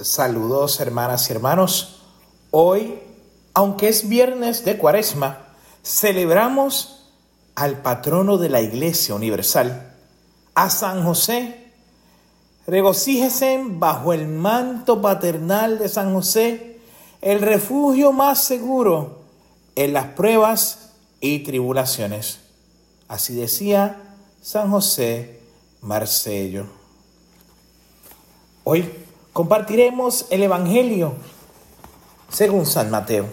Saludos 0.00 0.78
hermanas 0.80 1.28
y 1.28 1.32
hermanos. 1.32 2.02
Hoy, 2.50 2.98
aunque 3.54 3.88
es 3.88 4.06
viernes 4.06 4.62
de 4.62 4.76
cuaresma, 4.76 5.46
celebramos 5.82 7.08
al 7.54 7.80
patrono 7.80 8.36
de 8.36 8.50
la 8.50 8.60
Iglesia 8.60 9.14
Universal, 9.14 9.94
a 10.54 10.68
San 10.68 11.02
José. 11.02 11.70
Regocíjese 12.66 13.62
bajo 13.64 14.12
el 14.12 14.28
manto 14.28 15.00
paternal 15.00 15.78
de 15.78 15.88
San 15.88 16.12
José, 16.12 16.78
el 17.22 17.40
refugio 17.40 18.12
más 18.12 18.44
seguro 18.44 19.22
en 19.76 19.94
las 19.94 20.08
pruebas 20.08 20.90
y 21.20 21.38
tribulaciones. 21.38 22.40
Así 23.08 23.34
decía 23.34 24.14
San 24.42 24.70
José 24.70 25.40
Marcello. 25.80 26.66
Hoy 28.64 29.05
compartiremos 29.36 30.24
el 30.30 30.44
Evangelio 30.44 31.12
según 32.30 32.64
San 32.64 32.90
Mateo. 32.90 33.26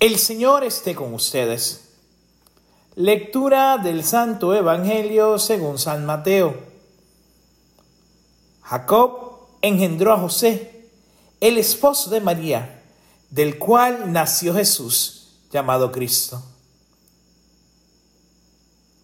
El 0.00 0.16
Señor 0.16 0.64
esté 0.64 0.94
con 0.94 1.12
ustedes. 1.12 1.90
Lectura 2.94 3.76
del 3.76 4.02
Santo 4.02 4.54
Evangelio 4.54 5.38
según 5.38 5.76
San 5.76 6.06
Mateo. 6.06 6.58
Jacob 8.62 9.48
engendró 9.60 10.14
a 10.14 10.18
José, 10.18 10.88
el 11.42 11.58
esposo 11.58 12.08
de 12.08 12.22
María, 12.22 12.82
del 13.28 13.58
cual 13.58 14.10
nació 14.10 14.54
Jesús, 14.54 15.40
llamado 15.52 15.92
Cristo. 15.92 16.42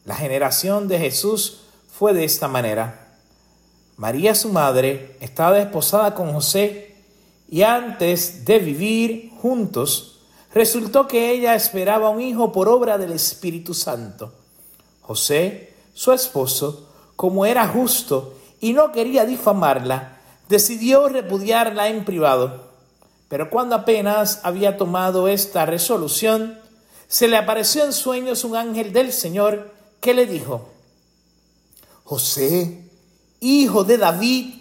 La 0.06 0.14
generación 0.14 0.88
de 0.88 0.98
Jesús 0.98 1.64
fue 1.92 2.14
de 2.14 2.24
esta 2.24 2.48
manera. 2.48 3.09
María, 4.00 4.34
su 4.34 4.48
madre, 4.48 5.18
estaba 5.20 5.58
desposada 5.58 6.14
con 6.14 6.32
José 6.32 6.96
y 7.50 7.60
antes 7.60 8.46
de 8.46 8.58
vivir 8.58 9.30
juntos, 9.42 10.20
resultó 10.54 11.06
que 11.06 11.30
ella 11.30 11.54
esperaba 11.54 12.08
un 12.08 12.22
hijo 12.22 12.50
por 12.50 12.66
obra 12.70 12.96
del 12.96 13.12
Espíritu 13.12 13.74
Santo. 13.74 14.32
José, 15.02 15.74
su 15.92 16.12
esposo, 16.12 16.88
como 17.14 17.44
era 17.44 17.68
justo 17.68 18.38
y 18.58 18.72
no 18.72 18.90
quería 18.90 19.26
difamarla, 19.26 20.16
decidió 20.48 21.06
repudiarla 21.10 21.88
en 21.88 22.06
privado. 22.06 22.70
Pero 23.28 23.50
cuando 23.50 23.74
apenas 23.74 24.40
había 24.44 24.78
tomado 24.78 25.28
esta 25.28 25.66
resolución, 25.66 26.58
se 27.06 27.28
le 27.28 27.36
apareció 27.36 27.84
en 27.84 27.92
sueños 27.92 28.44
un 28.44 28.56
ángel 28.56 28.94
del 28.94 29.12
Señor 29.12 29.74
que 30.00 30.14
le 30.14 30.24
dijo, 30.24 30.70
José, 32.04 32.89
hijo 33.40 33.84
de 33.84 33.98
David, 33.98 34.54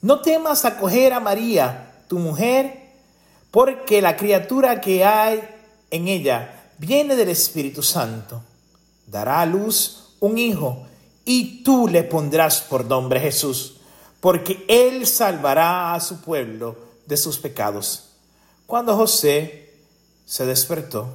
no 0.00 0.20
temas 0.20 0.64
acoger 0.64 1.12
a 1.12 1.20
María, 1.20 2.04
tu 2.08 2.18
mujer, 2.18 2.90
porque 3.50 4.00
la 4.00 4.16
criatura 4.16 4.80
que 4.80 5.04
hay 5.04 5.42
en 5.90 6.08
ella 6.08 6.70
viene 6.78 7.16
del 7.16 7.30
Espíritu 7.30 7.82
Santo. 7.82 8.42
Dará 9.06 9.40
a 9.40 9.46
luz 9.46 10.14
un 10.20 10.38
hijo 10.38 10.86
y 11.24 11.62
tú 11.62 11.88
le 11.88 12.04
pondrás 12.04 12.60
por 12.60 12.84
nombre 12.84 13.20
Jesús, 13.20 13.76
porque 14.20 14.64
él 14.68 15.06
salvará 15.06 15.94
a 15.94 16.00
su 16.00 16.20
pueblo 16.20 16.76
de 17.06 17.16
sus 17.16 17.38
pecados. 17.38 18.10
Cuando 18.66 18.96
José 18.96 19.74
se 20.26 20.44
despertó, 20.44 21.08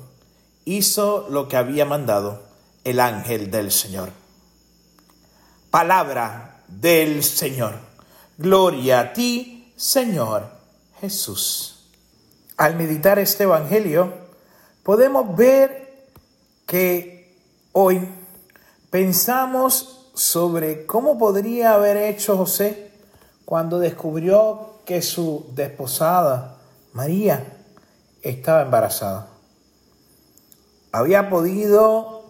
hizo 0.65 1.27
lo 1.29 1.47
que 1.47 1.57
había 1.57 1.85
mandado 1.85 2.43
el 2.83 2.99
ángel 2.99 3.51
del 3.51 3.71
Señor. 3.71 4.11
Palabra 5.69 6.52
del 6.79 7.23
Señor. 7.23 7.75
Gloria 8.37 8.99
a 8.99 9.13
ti, 9.13 9.73
Señor 9.75 10.49
Jesús. 10.99 11.89
Al 12.57 12.75
meditar 12.75 13.19
este 13.19 13.43
Evangelio, 13.43 14.13
podemos 14.83 15.35
ver 15.35 16.07
que 16.65 17.37
hoy 17.71 18.07
pensamos 18.89 20.09
sobre 20.13 20.85
cómo 20.85 21.17
podría 21.17 21.73
haber 21.73 21.97
hecho 21.97 22.37
José 22.37 22.91
cuando 23.45 23.79
descubrió 23.79 24.79
que 24.85 25.01
su 25.01 25.47
desposada, 25.53 26.57
María, 26.93 27.57
estaba 28.21 28.61
embarazada. 28.61 29.27
Había 30.91 31.29
podido 31.29 32.23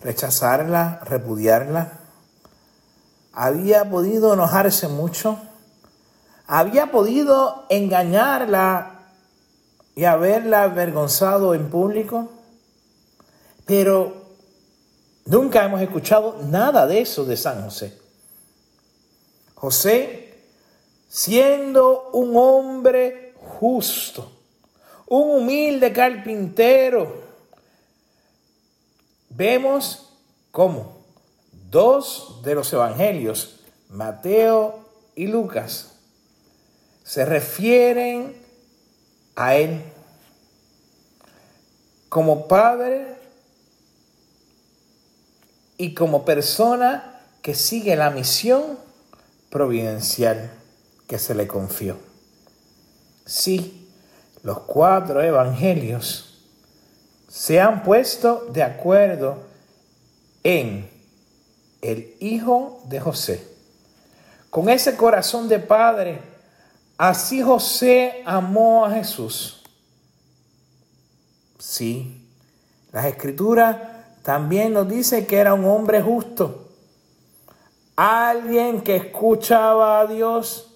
rechazarla, 0.00 1.00
repudiarla, 1.04 2.00
había 3.36 3.90
podido 3.90 4.32
enojarse 4.32 4.88
mucho, 4.88 5.38
había 6.46 6.90
podido 6.90 7.66
engañarla 7.68 9.10
y 9.94 10.04
haberla 10.04 10.62
avergonzado 10.62 11.54
en 11.54 11.68
público, 11.68 12.30
pero 13.66 14.24
nunca 15.26 15.66
hemos 15.66 15.82
escuchado 15.82 16.38
nada 16.44 16.86
de 16.86 17.02
eso 17.02 17.26
de 17.26 17.36
San 17.36 17.62
José. 17.62 17.98
José, 19.54 20.34
siendo 21.06 22.08
un 22.14 22.34
hombre 22.38 23.34
justo, 23.60 24.32
un 25.08 25.42
humilde 25.42 25.92
carpintero, 25.92 27.22
vemos 29.28 30.08
cómo 30.50 30.95
Dos 31.76 32.40
de 32.42 32.54
los 32.54 32.72
evangelios, 32.72 33.60
Mateo 33.90 34.78
y 35.14 35.26
Lucas, 35.26 35.98
se 37.04 37.26
refieren 37.26 38.34
a 39.34 39.56
Él 39.56 39.82
como 42.08 42.48
Padre 42.48 43.18
y 45.76 45.92
como 45.92 46.24
persona 46.24 47.20
que 47.42 47.54
sigue 47.54 47.94
la 47.94 48.08
misión 48.08 48.78
providencial 49.50 50.50
que 51.06 51.18
se 51.18 51.34
le 51.34 51.46
confió. 51.46 51.98
Sí, 53.26 53.86
los 54.42 54.60
cuatro 54.60 55.20
evangelios 55.20 56.42
se 57.28 57.60
han 57.60 57.82
puesto 57.82 58.46
de 58.50 58.62
acuerdo 58.62 59.42
en 60.42 60.95
el 61.86 62.16
hijo 62.18 62.82
de 62.86 62.98
José. 62.98 63.46
Con 64.50 64.68
ese 64.68 64.96
corazón 64.96 65.48
de 65.48 65.60
padre, 65.60 66.20
así 66.98 67.42
José 67.42 68.22
amó 68.26 68.84
a 68.84 68.90
Jesús. 68.90 69.62
Sí, 71.58 72.28
las 72.90 73.06
escrituras 73.06 73.76
también 74.22 74.72
nos 74.72 74.88
dice 74.88 75.26
que 75.26 75.36
era 75.36 75.54
un 75.54 75.64
hombre 75.64 76.02
justo, 76.02 76.72
alguien 77.94 78.82
que 78.82 78.96
escuchaba 78.96 80.00
a 80.00 80.06
Dios, 80.06 80.74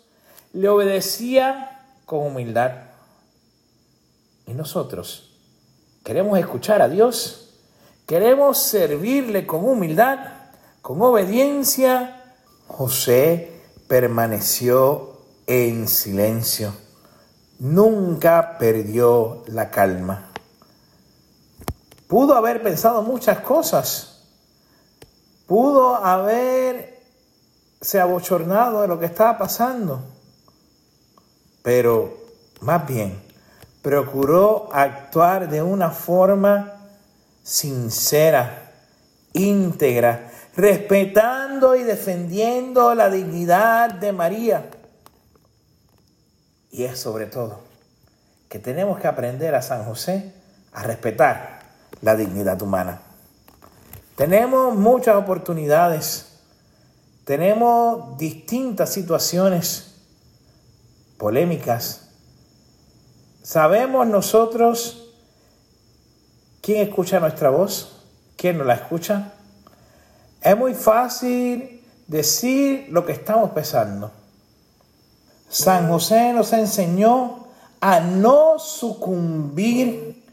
le 0.53 0.69
obedecía 0.69 1.87
con 2.07 2.21
humildad. 2.21 2.73
Y 4.47 4.53
nosotros 4.53 5.37
queremos 6.05 6.39
escuchar 6.39 6.83
a 6.83 6.89
Dios, 6.89 7.55
queremos 8.07 8.59
servirle 8.59 9.47
con 9.47 9.65
humildad. 9.65 10.40
Con 10.83 11.03
obediencia, 11.03 12.35
José 12.67 13.53
permaneció 13.87 15.19
en 15.47 15.87
silencio. 15.89 16.73
Nunca 17.59 18.57
perdió 18.59 19.45
la 19.49 19.71
calma. 19.71 20.31
Pudo 22.09 22.35
haber 22.35 22.63
pensado 22.63 23.03
muchas 23.03 23.41
cosas. 23.41 24.23
Pudo 25.47 25.97
haberse 25.97 26.91
abochornado 28.01 28.81
de 28.81 28.89
lo 28.89 28.99
que 28.99 29.07
estaba 29.07 29.37
pasando. 29.37 30.01
Pero 31.63 32.17
más 32.61 32.87
bien, 32.87 33.23
procuró 33.83 34.71
actuar 34.73 35.51
de 35.51 35.63
una 35.63 35.91
forma 35.91 36.73
sincera, 37.43 38.73
íntegra, 39.35 40.30
respetando 40.61 41.75
y 41.75 41.83
defendiendo 41.85 42.95
la 42.95 43.09
dignidad 43.09 43.95
de 43.95 44.13
María. 44.13 44.71
Y 46.71 46.85
es 46.85 46.99
sobre 46.99 47.27
todo 47.27 47.61
que 48.49 48.59
tenemos 48.59 49.01
que 49.01 49.09
aprender 49.09 49.55
a 49.55 49.63
San 49.63 49.85
José 49.85 50.35
a 50.73 50.83
respetar 50.83 51.61
la 52.03 52.15
dignidad 52.15 52.61
humana. 52.61 53.01
Tenemos 54.17 54.75
muchas 54.77 55.17
oportunidades, 55.17 56.41
tenemos 57.25 58.19
distintas 58.19 58.93
situaciones 58.93 59.95
polémicas. 61.17 62.11
Sabemos 63.43 64.07
nosotros 64.07 65.15
quién 66.61 66.87
escucha 66.87 67.19
nuestra 67.19 67.49
voz, 67.49 68.05
quién 68.37 68.59
no 68.59 68.65
la 68.65 68.75
escucha. 68.75 69.33
Es 70.41 70.57
muy 70.57 70.73
fácil 70.75 71.85
decir 72.07 72.87
lo 72.91 73.05
que 73.05 73.13
estamos 73.13 73.51
pensando. 73.51 74.11
San 75.49 75.89
José 75.89 76.33
nos 76.33 76.53
enseñó 76.53 77.47
a 77.81 78.01
no 78.01 78.59
sucumbir 78.59 80.25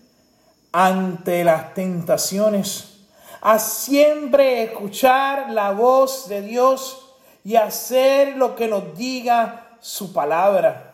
ante 0.72 1.44
las 1.44 1.74
tentaciones, 1.74 3.00
a 3.42 3.60
siempre 3.60 4.64
escuchar 4.64 5.52
la 5.52 5.72
voz 5.72 6.30
de 6.30 6.42
Dios 6.42 7.16
y 7.44 7.56
hacer 7.56 8.38
lo 8.38 8.56
que 8.56 8.68
nos 8.68 8.98
diga 8.98 9.78
su 9.82 10.14
palabra, 10.14 10.94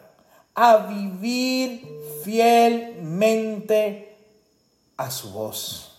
a 0.56 0.78
vivir 0.78 1.88
fielmente 2.24 4.16
a 4.98 5.12
su 5.12 5.32
voz. 5.32 5.93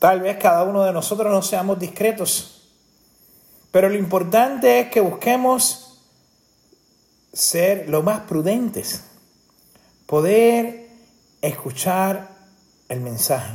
Tal 0.00 0.20
vez 0.22 0.38
cada 0.38 0.64
uno 0.64 0.82
de 0.82 0.94
nosotros 0.94 1.30
no 1.30 1.42
seamos 1.42 1.78
discretos, 1.78 2.62
pero 3.70 3.90
lo 3.90 3.96
importante 3.96 4.80
es 4.80 4.90
que 4.90 5.02
busquemos 5.02 6.00
ser 7.34 7.86
lo 7.86 8.02
más 8.02 8.20
prudentes, 8.20 9.04
poder 10.06 10.88
escuchar 11.42 12.30
el 12.88 13.02
mensaje. 13.02 13.52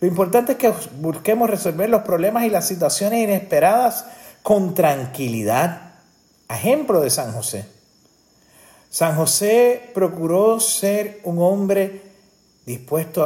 Lo 0.00 0.08
importante 0.08 0.52
es 0.52 0.58
que 0.58 0.74
busquemos 0.96 1.48
resolver 1.48 1.88
los 1.88 2.02
problemas 2.02 2.42
y 2.42 2.50
las 2.50 2.66
situaciones 2.66 3.22
inesperadas 3.22 4.06
con 4.42 4.74
tranquilidad. 4.74 5.92
Ejemplo 6.48 7.00
de 7.00 7.10
San 7.10 7.32
José. 7.32 7.64
San 8.90 9.14
José 9.14 9.92
procuró 9.94 10.58
ser 10.58 11.20
un 11.22 11.38
hombre 11.38 12.02
dispuesto 12.66 13.22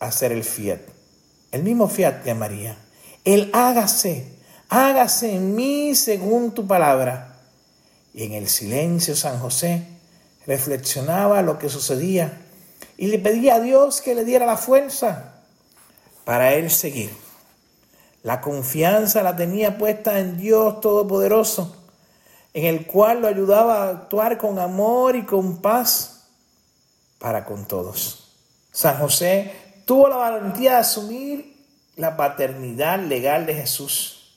a 0.00 0.06
hacer 0.06 0.32
el 0.32 0.42
fiat. 0.42 0.95
El 1.52 1.62
mismo 1.62 1.88
fiat 1.88 2.22
que 2.22 2.34
María. 2.34 2.76
El 3.24 3.50
hágase, 3.52 4.26
hágase 4.68 5.34
en 5.34 5.54
mí 5.54 5.94
según 5.94 6.52
tu 6.52 6.66
palabra. 6.66 7.36
Y 8.14 8.24
en 8.24 8.32
el 8.32 8.48
silencio 8.48 9.14
San 9.14 9.38
José 9.38 9.86
reflexionaba 10.46 11.42
lo 11.42 11.58
que 11.58 11.68
sucedía 11.68 12.40
y 12.96 13.08
le 13.08 13.18
pedía 13.18 13.56
a 13.56 13.60
Dios 13.60 14.00
que 14.00 14.14
le 14.14 14.24
diera 14.24 14.46
la 14.46 14.56
fuerza 14.56 15.34
para 16.24 16.54
él 16.54 16.70
seguir. 16.70 17.10
La 18.22 18.40
confianza 18.40 19.22
la 19.22 19.36
tenía 19.36 19.78
puesta 19.78 20.18
en 20.18 20.36
Dios 20.36 20.80
Todopoderoso, 20.80 21.76
en 22.54 22.64
el 22.64 22.86
cual 22.86 23.20
lo 23.20 23.28
ayudaba 23.28 23.84
a 23.84 23.90
actuar 23.90 24.38
con 24.38 24.58
amor 24.58 25.14
y 25.14 25.24
con 25.24 25.58
paz 25.62 26.28
para 27.18 27.44
con 27.44 27.66
todos. 27.66 28.32
San 28.72 28.98
José 28.98 29.52
tuvo 29.86 30.08
la 30.08 30.16
valentía 30.16 30.72
de 30.72 30.76
asumir 30.78 31.56
la 31.96 32.18
paternidad 32.18 32.98
legal 32.98 33.46
de 33.46 33.54
Jesús, 33.54 34.34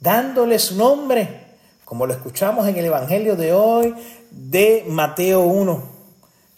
dándole 0.00 0.58
su 0.58 0.74
nombre, 0.74 1.44
como 1.84 2.06
lo 2.06 2.14
escuchamos 2.14 2.66
en 2.66 2.76
el 2.76 2.86
Evangelio 2.86 3.36
de 3.36 3.52
hoy 3.52 3.94
de 4.32 4.84
Mateo 4.88 5.42
1. 5.42 5.94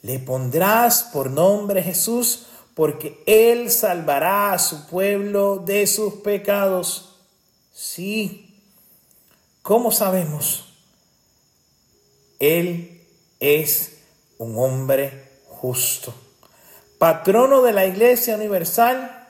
Le 0.02 0.18
pondrás 0.20 1.02
por 1.12 1.30
nombre 1.30 1.82
Jesús 1.82 2.46
porque 2.74 3.22
Él 3.26 3.70
salvará 3.70 4.52
a 4.52 4.58
su 4.58 4.86
pueblo 4.86 5.58
de 5.58 5.86
sus 5.86 6.14
pecados. 6.14 7.16
Sí, 7.74 8.62
¿cómo 9.62 9.90
sabemos? 9.90 10.72
Él 12.38 13.02
es 13.40 13.98
un 14.38 14.56
hombre 14.58 15.28
justo, 15.48 16.14
patrono 16.98 17.62
de 17.62 17.72
la 17.72 17.86
Iglesia 17.86 18.36
Universal, 18.36 19.26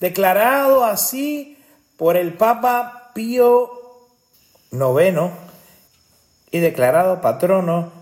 declarado 0.00 0.84
así 0.84 1.58
por 1.96 2.16
el 2.16 2.34
Papa 2.34 3.10
Pío 3.14 3.70
IX 4.72 5.30
y 6.50 6.58
declarado 6.58 7.20
patrono 7.20 7.92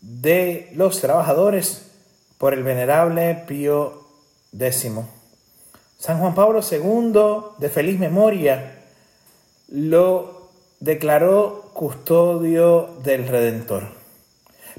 de 0.00 0.70
los 0.74 1.00
trabajadores 1.00 1.90
por 2.38 2.54
el 2.54 2.62
venerable 2.62 3.44
Pío 3.46 4.02
Décimo. 4.50 5.08
San 5.98 6.18
Juan 6.18 6.34
Pablo 6.34 6.60
II, 6.68 7.56
de 7.58 7.68
feliz 7.68 7.98
memoria, 7.98 8.82
lo 9.68 10.50
declaró 10.80 11.70
custodio 11.72 12.96
del 13.04 13.28
Redentor. 13.28 13.84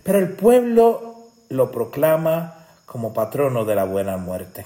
Pero 0.04 0.20
el 0.20 0.32
pueblo 0.34 1.30
lo 1.50 1.72
proclama 1.72 2.63
como 2.86 3.14
patrono 3.14 3.66
de 3.66 3.76
la 3.76 3.84
buena 3.84 4.18
muerte. 4.18 4.66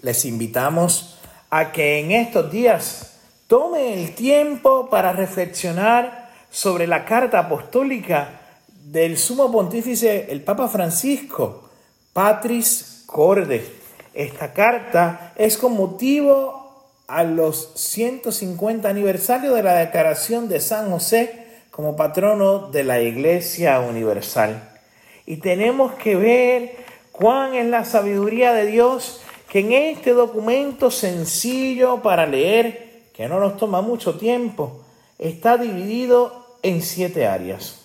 Les 0.00 0.24
invitamos 0.24 1.18
a 1.50 1.72
que 1.72 2.00
en 2.00 2.12
estos 2.12 2.50
días 2.50 3.18
tome 3.46 3.94
el 3.94 4.14
tiempo 4.14 4.88
para 4.90 5.12
reflexionar 5.12 6.30
sobre 6.50 6.86
la 6.86 7.04
carta 7.04 7.38
apostólica 7.38 8.40
del 8.84 9.16
sumo 9.16 9.50
pontífice, 9.50 10.26
el 10.30 10.42
Papa 10.42 10.68
Francisco, 10.68 11.70
Patris 12.12 13.04
Corde 13.06 13.82
esta 14.14 14.52
carta 14.52 15.32
es 15.36 15.56
con 15.56 15.74
motivo 15.74 16.90
a 17.06 17.24
los 17.24 17.72
150 17.76 18.88
aniversario 18.88 19.54
de 19.54 19.62
la 19.62 19.74
declaración 19.74 20.48
de 20.48 20.60
San 20.60 20.90
José 20.90 21.46
como 21.70 21.96
patrono 21.96 22.70
de 22.70 22.84
la 22.84 23.00
Iglesia 23.00 23.80
Universal. 23.80 24.68
Y 25.24 25.38
tenemos 25.38 25.94
que 25.94 26.16
ver 26.16 26.81
cuán 27.12 27.54
es 27.54 27.66
la 27.66 27.84
sabiduría 27.84 28.52
de 28.52 28.66
Dios 28.66 29.22
que 29.48 29.60
en 29.60 29.72
este 29.72 30.12
documento 30.12 30.90
sencillo 30.90 32.02
para 32.02 32.26
leer, 32.26 33.10
que 33.12 33.28
no 33.28 33.38
nos 33.38 33.58
toma 33.58 33.82
mucho 33.82 34.18
tiempo, 34.18 34.80
está 35.18 35.58
dividido 35.58 36.56
en 36.62 36.82
siete 36.82 37.26
áreas. 37.26 37.78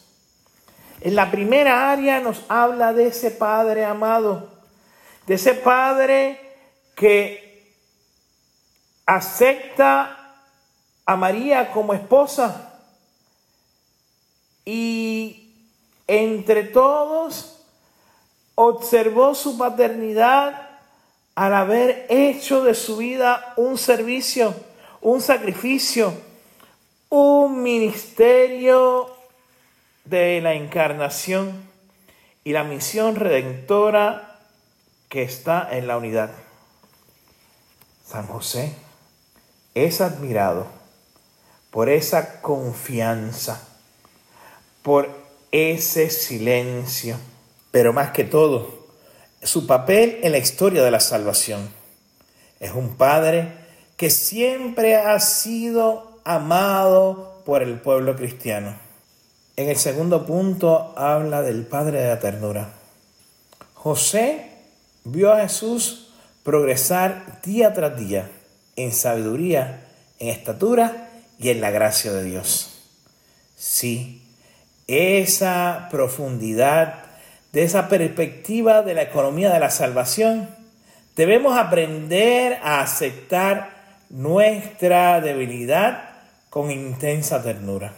En 1.01 1.15
la 1.15 1.29
primera 1.29 1.91
área 1.91 2.19
nos 2.21 2.41
habla 2.47 2.93
de 2.93 3.07
ese 3.07 3.29
Padre 3.31 3.85
amado 3.85 4.57
de 5.27 5.35
ese 5.35 5.53
padre 5.53 6.39
que 6.95 7.75
acepta 9.05 10.41
a 11.05 11.15
María 11.17 11.71
como 11.71 11.93
esposa 11.93 12.79
y 14.65 15.53
entre 16.07 16.63
todos 16.63 17.56
observó 18.59 19.35
su 19.35 19.55
paternidad 19.55 20.79
al 21.35 21.53
haber 21.53 22.07
hecho 22.09 22.63
de 22.63 22.73
su 22.73 22.97
vida 22.97 23.53
un 23.55 23.77
servicio, 23.77 24.55
un 24.99 25.21
sacrificio, 25.21 26.11
un 27.09 27.61
ministerio 27.61 29.15
de 30.05 30.41
la 30.41 30.55
encarnación 30.55 31.69
y 32.43 32.51
la 32.51 32.63
misión 32.63 33.15
redentora 33.15 34.39
que 35.07 35.21
está 35.21 35.67
en 35.69 35.85
la 35.85 35.97
unidad. 35.97 36.31
San 38.07 38.25
José 38.25 38.73
es 39.75 40.01
admirado 40.01 40.65
por 41.69 41.89
esa 41.89 42.41
confianza, 42.41 43.67
por 44.81 45.09
ese 45.51 46.09
silencio, 46.09 47.17
pero 47.77 47.93
más 47.93 48.09
que 48.09 48.23
todo, 48.23 48.87
su 49.43 49.67
papel 49.67 50.17
en 50.23 50.31
la 50.31 50.39
historia 50.39 50.81
de 50.81 50.89
la 50.89 50.99
salvación. 50.99 51.69
Es 52.59 52.71
un 52.71 52.97
padre 52.97 53.53
que 53.97 54.09
siempre 54.09 54.95
ha 54.95 55.19
sido 55.19 56.19
amado 56.23 57.43
por 57.45 57.61
el 57.61 57.79
pueblo 57.79 58.15
cristiano. 58.15 58.75
En 59.57 59.69
el 59.69 59.75
segundo 59.75 60.25
punto 60.25 60.95
habla 60.97 61.43
del 61.43 61.67
Padre 61.67 62.01
de 62.01 62.07
la 62.07 62.19
ternura. 62.19 62.73
José 63.75 64.49
vio 65.03 65.31
a 65.31 65.41
Jesús 65.41 66.09
progresar 66.41 67.41
día 67.43 67.75
tras 67.75 67.95
día 67.95 68.27
en 68.75 68.91
sabiduría, 68.91 69.85
en 70.17 70.29
estatura 70.29 71.11
y 71.37 71.49
en 71.49 71.61
la 71.61 71.69
gracia 71.69 72.11
de 72.11 72.23
Dios. 72.23 72.79
Sí, 73.55 74.23
esa 74.87 75.89
profundidad 75.91 77.06
de 77.57 77.63
esa 77.63 77.89
perspectiva 77.89 78.83
de 78.83 78.93
la 78.93 79.01
economía 79.01 79.51
de 79.51 79.59
la 79.59 79.71
salvación, 79.71 80.47
debemos 81.15 81.57
aprender 81.57 82.59
a 82.61 82.81
aceptar 82.81 84.03
nuestra 84.11 85.21
debilidad 85.21 86.03
con 86.51 86.69
intensa 86.69 87.41
ternura. 87.41 87.93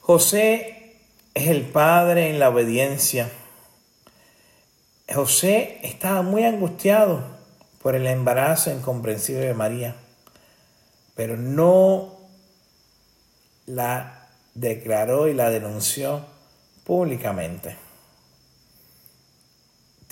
José 0.00 0.96
es 1.32 1.46
el 1.46 1.62
Padre 1.62 2.30
en 2.30 2.40
la 2.40 2.48
obediencia 2.48 3.30
José 5.14 5.78
estaba 5.84 6.22
muy 6.22 6.42
angustiado 6.42 7.22
por 7.82 7.94
el 7.94 8.08
embarazo 8.08 8.72
incomprensible 8.72 9.46
de 9.46 9.54
María, 9.54 9.94
pero 11.14 11.36
no 11.36 12.16
la 13.66 14.28
declaró 14.54 15.28
y 15.28 15.34
la 15.34 15.50
denunció 15.50 16.24
públicamente. 16.82 17.76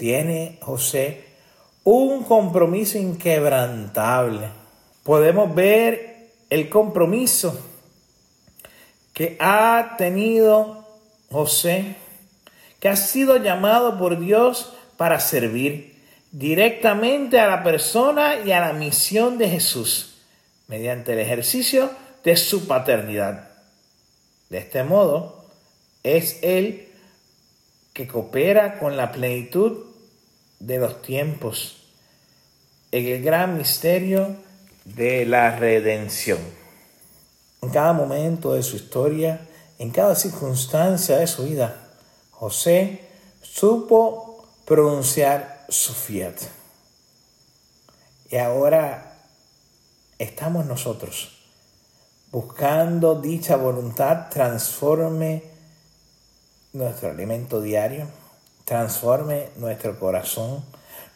Tiene 0.00 0.57
José 0.62 1.25
un 1.85 2.25
compromiso 2.25 2.97
inquebrantable. 2.97 4.49
Podemos 5.02 5.54
ver 5.54 6.30
el 6.49 6.71
compromiso 6.71 7.61
que 9.12 9.37
ha 9.38 9.97
tenido 9.99 10.87
José, 11.30 11.97
que 12.80 12.88
ha 12.88 12.97
sido 12.97 13.37
llamado 13.37 13.99
por 13.99 14.19
Dios 14.19 14.73
para 14.97 15.21
servir 15.21 16.02
directamente 16.33 17.38
a 17.38 17.49
la 17.49 17.62
persona 17.62 18.37
y 18.40 18.52
a 18.52 18.61
la 18.61 18.73
misión 18.73 19.37
de 19.37 19.50
Jesús 19.50 20.14
mediante 20.66 21.12
el 21.12 21.19
ejercicio 21.19 21.90
de 22.25 22.38
su 22.38 22.66
paternidad. 22.66 23.50
De 24.49 24.57
este 24.61 24.83
modo, 24.83 25.45
es 26.02 26.38
Él 26.40 26.88
que 27.92 28.09
coopera 28.09 28.78
con 28.78 28.97
la 28.97 29.12
plenitud 29.12 29.89
de 30.61 30.79
los 30.79 31.02
tiempos 31.02 31.79
en 32.93 33.07
el 33.07 33.23
gran 33.23 33.59
misterio 33.59 34.37
de 34.85 35.26
la 35.26 35.57
redención. 35.57 36.38
En 37.62 37.71
cada 37.71 37.93
momento 37.93 38.55
de 38.55 38.62
su 38.62 38.76
historia, 38.76 39.47
en 39.79 39.90
cada 39.90 40.14
circunstancia 40.14 41.19
de 41.19 41.26
su 41.26 41.45
vida, 41.45 41.88
José 42.31 43.00
supo 43.43 44.49
pronunciar 44.64 45.67
su 45.69 45.93
fiat. 45.93 46.37
Y 48.31 48.37
ahora 48.37 49.17
estamos 50.19 50.64
nosotros 50.67 51.37
buscando 52.31 53.21
dicha 53.21 53.57
voluntad 53.57 54.29
transforme 54.31 55.43
nuestro 56.73 57.11
alimento 57.11 57.61
diario, 57.61 58.07
transforme 58.71 59.49
nuestro 59.57 59.99
corazón, 59.99 60.65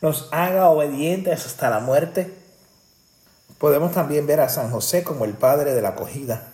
nos 0.00 0.28
haga 0.32 0.70
obedientes 0.70 1.46
hasta 1.46 1.70
la 1.70 1.78
muerte. 1.78 2.34
Podemos 3.58 3.92
también 3.92 4.26
ver 4.26 4.40
a 4.40 4.48
San 4.48 4.72
José 4.72 5.04
como 5.04 5.24
el 5.24 5.34
padre 5.34 5.72
de 5.72 5.80
la 5.80 5.90
acogida. 5.90 6.48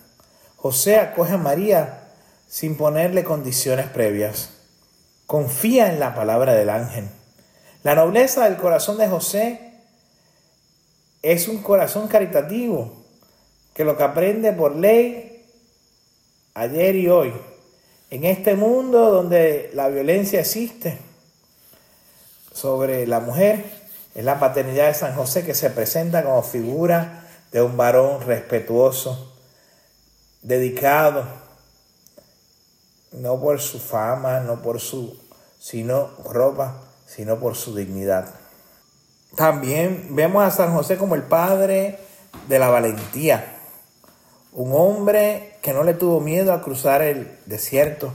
José 0.57 0.99
acoge 0.99 1.33
a 1.33 1.39
María 1.39 2.11
sin 2.51 2.77
ponerle 2.77 3.25
condiciones 3.25 3.87
previas. 3.87 4.51
Confía 5.27 5.91
en 5.91 6.01
la 6.01 6.15
palabra 6.15 6.53
del 6.53 6.69
ángel. 6.69 7.09
La 7.83 7.95
nobleza 7.95 8.45
del 8.45 8.59
corazón 8.59 8.99
de 8.99 9.09
José 9.09 9.73
es 11.23 11.49
un 11.49 11.63
corazón 11.63 12.09
caritativo 12.09 13.07
que 13.73 13.87
lo 13.87 13.97
que 13.97 14.03
aprende 14.03 14.53
por 14.53 14.77
ley 14.77 15.47
ayer 16.53 16.95
y 16.95 17.09
hoy, 17.09 17.33
en 18.11 18.25
este 18.25 18.55
mundo 18.55 19.11
donde 19.11 19.71
la 19.75 19.89
violencia 19.89 20.41
existe 20.41 20.99
sobre 22.53 23.07
la 23.07 23.21
mujer, 23.21 23.65
es 24.15 24.25
la 24.25 24.41
paternidad 24.41 24.89
de 24.89 24.95
San 24.95 25.15
José 25.15 25.45
que 25.45 25.55
se 25.55 25.71
presenta 25.71 26.25
como 26.25 26.43
figura 26.43 27.25
de 27.53 27.63
un 27.63 27.77
varón 27.77 28.21
respetuoso, 28.23 29.33
dedicado, 30.43 31.25
no 33.13 33.41
por 33.41 33.61
su 33.61 33.79
fama, 33.79 34.41
no 34.41 34.61
por 34.63 34.81
su 34.81 35.17
sino 35.61 36.11
ropa, 36.25 36.83
sino 37.07 37.39
por 37.39 37.55
su 37.55 37.75
dignidad. 37.75 38.35
También 39.37 40.09
vemos 40.11 40.43
a 40.43 40.51
San 40.51 40.75
José 40.75 40.97
como 40.97 41.15
el 41.15 41.23
padre 41.23 41.99
de 42.49 42.59
la 42.59 42.69
valentía, 42.69 43.60
un 44.53 44.73
hombre 44.75 45.59
que 45.63 45.73
no 45.73 45.85
le 45.85 45.95
tuvo 45.95 46.21
miedo 46.21 46.53
a 46.53 46.63
cruzar 46.63 47.03
el 47.03 47.39
desierto, 47.47 48.13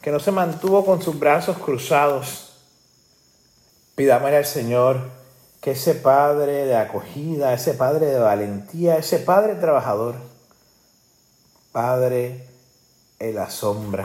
que 0.00 0.10
no 0.10 0.20
se 0.20 0.32
mantuvo 0.32 0.84
con 0.84 1.02
sus 1.02 1.18
brazos 1.18 1.58
cruzados. 1.58 2.52
Pidámosle 3.94 4.38
al 4.38 4.46
Señor 4.46 5.10
que 5.60 5.72
ese 5.72 5.94
Padre 5.94 6.66
de 6.66 6.76
acogida, 6.76 7.52
ese 7.52 7.74
Padre 7.74 8.06
de 8.06 8.18
valentía, 8.18 8.96
ese 8.96 9.18
Padre 9.18 9.54
trabajador, 9.54 10.16
Padre 11.72 12.46
en 13.18 13.34
la 13.34 13.50
sombra, 13.50 14.04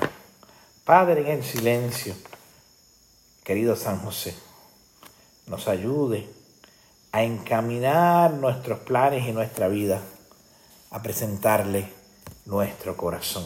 Padre 0.85 1.21
en 1.21 1.27
el 1.27 1.43
silencio, 1.43 2.13
querido 3.43 3.75
San 3.75 3.99
José, 3.99 4.35
nos 5.47 5.67
ayude 5.67 6.27
a 7.11 7.23
encaminar 7.23 8.33
nuestros 8.33 8.79
planes 8.79 9.27
y 9.27 9.31
nuestra 9.31 9.67
vida 9.67 10.01
a 10.91 11.01
presentarle 11.01 11.91
nuestro 12.45 12.97
corazón. 12.97 13.45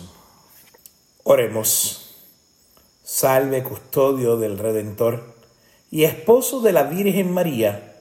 Oremos. 1.24 2.00
Salve 3.04 3.64
custodio 3.64 4.38
del 4.38 4.58
Redentor 4.58 5.36
y 5.92 6.06
esposo 6.06 6.62
de 6.62 6.72
la 6.72 6.84
Virgen 6.84 7.34
María 7.34 7.93